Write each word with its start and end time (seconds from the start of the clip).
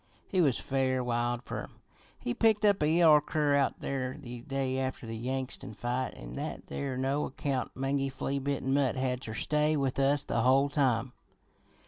He 0.27 0.41
was 0.41 0.57
fair 0.57 1.03
wild 1.03 1.43
fer 1.43 1.61
'em. 1.61 1.73
He 2.17 2.33
picked 2.33 2.65
up 2.65 2.81
a 2.81 2.89
yeller 2.89 3.21
cur 3.21 3.53
out 3.53 3.81
there 3.81 4.17
the 4.19 4.41
day 4.41 4.79
after 4.79 5.05
the 5.05 5.15
Yangtsin 5.15 5.75
fight, 5.75 6.15
an' 6.15 6.33
that 6.33 6.65
there 6.65 6.97
no 6.97 7.25
account, 7.25 7.75
mangy, 7.75 8.09
flea 8.09 8.39
bitten 8.39 8.73
mutt 8.73 8.95
had 8.95 9.21
ter 9.21 9.35
stay 9.35 9.77
with 9.77 9.99
us 9.99 10.23
the 10.23 10.41
whole 10.41 10.69
time. 10.69 11.13